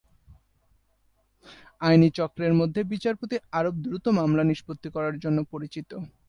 [1.81, 5.89] আইনি চক্রের মধ্যে বিচারপতি আরব দ্রুত মামলা নিষ্পত্তি করার জন্য পরিচিত।